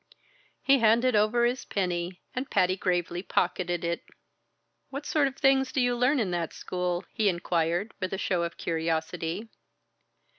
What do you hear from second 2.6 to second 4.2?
gravely pocketed it.